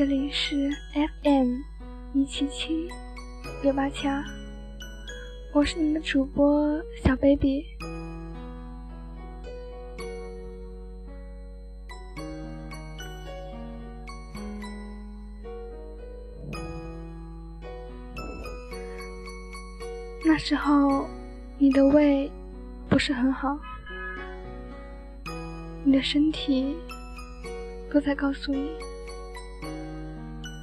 [0.00, 0.70] 这里是
[1.22, 1.58] FM
[2.14, 2.88] 一七七
[3.62, 4.24] 六八七二，
[5.52, 7.66] 我是你的主播小 baby。
[20.24, 21.06] 那时候，
[21.58, 22.32] 你的胃
[22.88, 23.54] 不是很好，
[25.84, 26.74] 你的身体
[27.92, 28.70] 都在告诉你，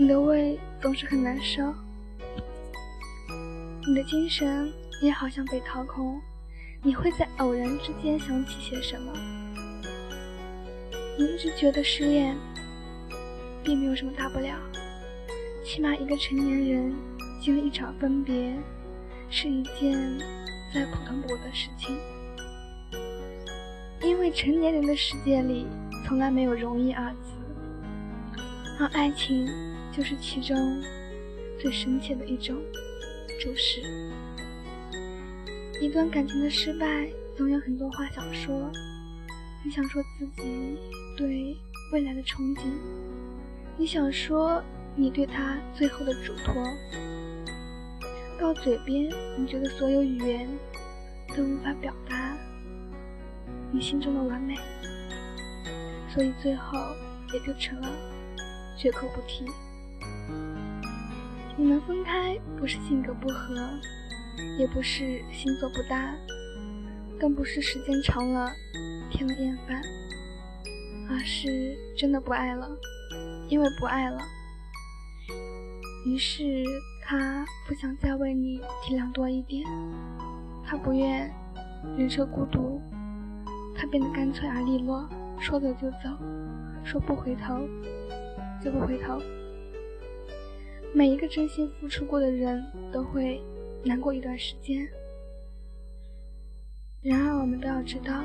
[0.00, 1.62] 你的胃总是很难受，
[3.86, 6.18] 你的精神也好像被掏空，
[6.82, 9.12] 你会在偶然之间想起些什么？
[11.18, 12.34] 你一直觉得失恋
[13.62, 14.56] 并没有什么大不了，
[15.62, 16.94] 起码一个成年人
[17.38, 18.56] 经历一场分别。
[19.28, 20.18] 是一件
[20.74, 21.94] 再普通不过的事情，
[24.00, 25.66] 因为成年人的世界里
[26.06, 28.40] 从来没有容易二字，
[28.80, 29.46] 而爱情
[29.92, 30.56] 就是其中
[31.60, 32.56] 最深切的一种
[33.40, 33.80] 注释。
[35.80, 38.70] 一段感情的失败，总有很多话想说，
[39.64, 40.78] 你想说自己
[41.16, 41.56] 对
[41.92, 42.66] 未来的憧憬，
[43.76, 44.62] 你想说
[44.94, 46.62] 你对他最后的嘱托。
[48.38, 50.48] 到嘴边，你觉得所有语言
[51.36, 52.38] 都无法表达
[53.70, 54.54] 你心中的完美，
[56.08, 56.78] 所以最后
[57.34, 57.88] 也就成了
[58.78, 59.44] 绝口不提。
[61.56, 63.54] 你们分开不是性格不合，
[64.58, 66.14] 也不是星座不搭，
[67.18, 68.50] 更不是时间长了
[69.10, 69.80] 添了厌烦，
[71.08, 72.68] 而是真的不爱了。
[73.48, 74.18] 因为不爱了，
[76.06, 76.64] 于是。
[77.02, 79.66] 他不想再为你体谅多一点，
[80.64, 81.28] 他不愿
[81.98, 82.80] 忍受孤独，
[83.74, 85.08] 他变得干脆而利落，
[85.40, 86.16] 说走就走，
[86.84, 87.66] 说不回头
[88.62, 89.20] 就不回头。
[90.92, 93.40] 每一个真心付出过的人都会
[93.84, 94.86] 难过一段时间，
[97.00, 98.24] 然而我们都要知道，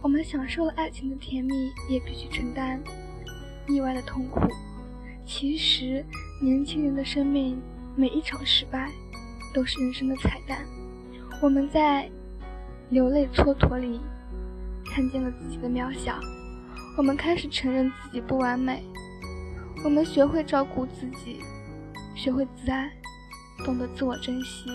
[0.00, 1.54] 我们享受了爱情的甜蜜，
[1.90, 2.82] 也必须承担
[3.68, 4.40] 意外的痛苦。
[5.26, 6.04] 其实，
[6.42, 7.60] 年轻人的生命，
[7.94, 8.90] 每一场失败，
[9.54, 10.64] 都是人生的彩蛋。
[11.42, 12.10] 我们在
[12.88, 14.00] 流泪蹉跎里，
[14.86, 16.18] 看见了自己的渺小。
[16.96, 18.82] 我们开始承认自己不完美。
[19.82, 21.40] 我们学会照顾自己，
[22.14, 22.92] 学会自爱，
[23.64, 24.70] 懂得自我珍惜。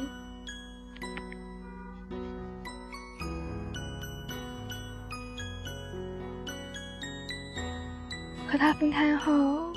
[8.47, 9.73] 和他分开后。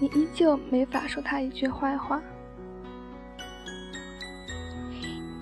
[0.00, 2.20] 你依旧没法说他一句坏话，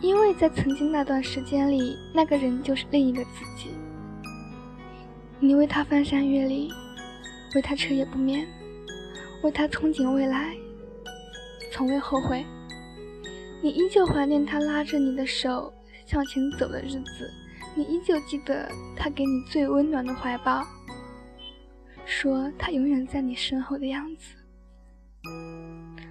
[0.03, 3.71] 因为在曾经那段时间里，那个人就是另一个自己。
[5.41, 6.71] 你为他翻山越岭，
[7.55, 8.47] 为他彻夜不眠，
[9.43, 10.55] 为他憧憬未来，
[11.71, 12.45] 从未后悔。
[13.63, 15.73] 你依旧怀念他拉着你的手
[16.07, 17.31] 向前走的日子，
[17.75, 20.67] 你依旧记得他给你最温暖的怀抱，
[22.05, 24.35] 说他永远在你身后的样子。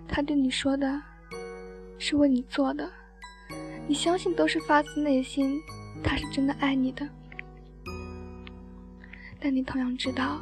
[0.08, 1.02] 他对你说的，
[1.98, 2.90] 是为你做的，
[3.88, 5.60] 你相信都是发自内心，
[6.04, 7.08] 他是真的爱你的。
[9.40, 10.40] 但你同样知道，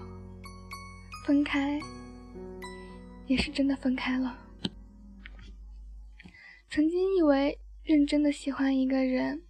[1.25, 1.79] 分开
[3.27, 4.37] 也是真的分开了。
[6.69, 9.41] 曾经以为认真的喜欢一个人，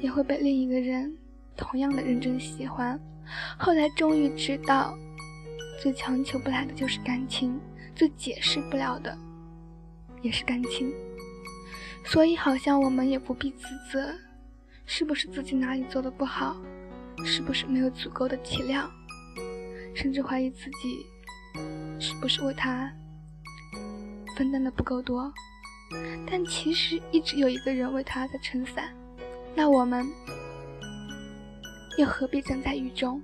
[0.00, 1.18] 也会被另一个人
[1.56, 3.00] 同样的认真喜欢，
[3.58, 4.96] 后来终于知道，
[5.80, 7.60] 最强求不来的就是感情。
[7.96, 9.18] 最解释不了的，
[10.22, 10.94] 也是感情，
[12.04, 14.14] 所以好像我们也不必自责，
[14.86, 16.56] 是不是自己哪里做的不好，
[17.24, 18.88] 是不是没有足够的体谅，
[20.00, 21.04] 甚至怀疑自己
[21.98, 22.88] 是不是为他
[24.36, 25.32] 分担的不够多，
[26.30, 28.94] 但其实一直有一个人为他在撑伞，
[29.56, 30.06] 那我们
[31.98, 33.20] 又何必站在雨中？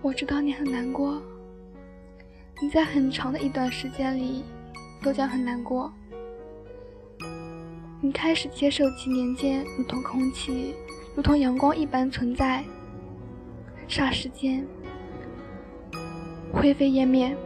[0.00, 1.20] 我知道你很难过。
[2.62, 4.44] 你在很长的一段时间里
[5.02, 5.92] 都将很难过。
[8.00, 10.72] 你开始接受几年间如同空气、
[11.16, 12.64] 如同阳光一般存在，
[13.92, 14.66] 霎时间
[16.50, 17.36] 灰飞烟灭。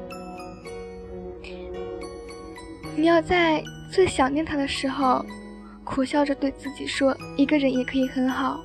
[2.94, 3.60] 你要在
[3.90, 5.26] 最想念他的时候，
[5.82, 8.60] 苦笑着对自己说：“一个人也可以很好。”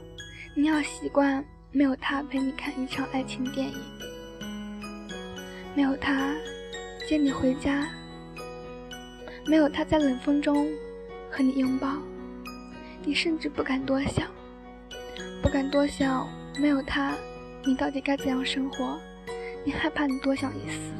[0.54, 3.76] 你要习惯没有他陪你看一场爱情电影。
[5.74, 6.36] 没有他
[7.10, 7.90] 接你回家，
[9.48, 10.68] 没有他在冷风中
[11.32, 11.96] 和你拥抱，
[13.04, 14.28] 你甚至不敢多想，
[15.42, 16.30] 不敢多想
[16.60, 17.16] 没有他
[17.66, 19.00] 你到底该怎样生活，
[19.64, 20.92] 你害怕你多想一丝，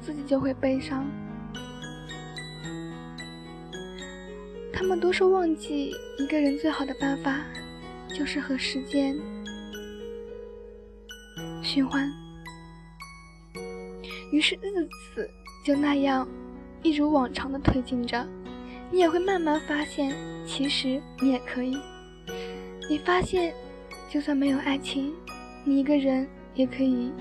[0.00, 1.06] 自己就会悲伤。
[4.72, 7.44] 他们都说忘记一个人最好的办法，
[8.18, 9.14] 就是和时间
[11.62, 12.10] 循环。
[14.32, 15.30] 于是日子
[15.64, 16.26] 就那样
[16.82, 18.26] 一如往常的推进着，
[18.90, 20.14] 你也会慢慢发现，
[20.46, 21.76] 其实你也可以。
[22.88, 23.54] 你发现，
[24.08, 25.14] 就算没有爱情，
[25.64, 27.12] 你一个人也可以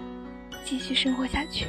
[0.66, 1.68] 继续生活下去。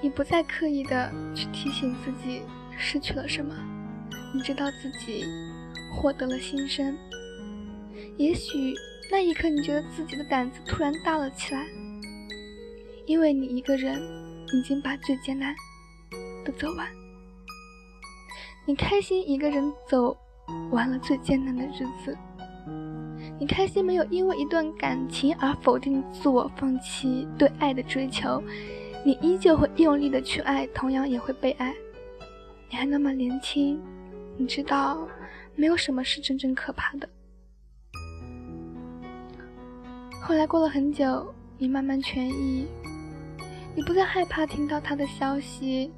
[0.00, 2.42] 你不再刻意的去提醒自己
[2.76, 3.54] 失去了什么，
[4.32, 5.24] 你知道自己
[5.94, 6.96] 获得了新生。
[8.16, 8.74] 也许
[9.10, 11.66] 那一刻，你觉得自己的胆子突然大了起来，
[13.06, 14.00] 因为你一个人
[14.54, 15.54] 已经把最艰难
[16.44, 16.88] 的走完。
[18.66, 20.16] 你开心一个人走
[20.70, 22.16] 完了最艰难的日子，
[23.40, 28.42] 你开心没有因为一段感情而否定自我，放弃对爱的追求。
[29.04, 31.72] 你依旧会用力的去爱，同样也会被爱。
[32.68, 33.80] 你还那么年轻，
[34.36, 35.06] 你知道，
[35.54, 37.08] 没有什么是真正可怕的。
[40.20, 42.66] 后来过了很久，你慢慢痊愈，
[43.74, 45.90] 你不再害怕听到他的消息，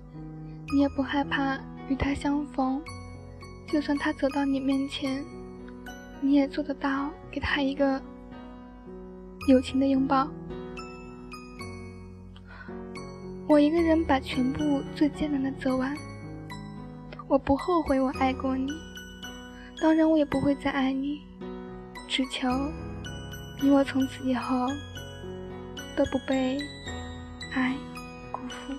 [0.72, 1.58] 你也不害怕
[1.88, 2.80] 与他相逢。
[3.72, 5.24] 就算他走到你面前，
[6.20, 8.00] 你也做得到给他一个
[9.48, 10.28] 友情的拥抱。
[13.48, 15.96] 我一个人把全部最艰难的走完，
[17.26, 18.70] 我不后悔我爱过你，
[19.80, 21.20] 当然我也不会再爱你，
[22.06, 22.48] 只求
[23.60, 24.68] 你我从此以后
[25.96, 26.58] 都不被
[27.54, 27.74] 爱
[28.30, 28.72] 辜负。